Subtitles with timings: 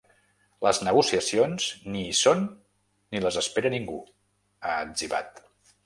[0.67, 1.67] Les negociacions,
[1.97, 2.43] ni hi són,
[3.13, 4.01] ni les espera ningú,
[4.73, 5.45] ha etzibat.